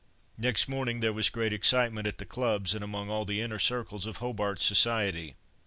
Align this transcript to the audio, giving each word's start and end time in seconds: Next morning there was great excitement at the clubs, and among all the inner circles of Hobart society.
Next 0.39 0.67
morning 0.67 0.99
there 1.01 1.13
was 1.13 1.29
great 1.29 1.53
excitement 1.53 2.07
at 2.07 2.17
the 2.17 2.25
clubs, 2.25 2.73
and 2.73 2.83
among 2.83 3.11
all 3.11 3.23
the 3.23 3.39
inner 3.39 3.59
circles 3.59 4.07
of 4.07 4.17
Hobart 4.17 4.59
society. 4.59 5.35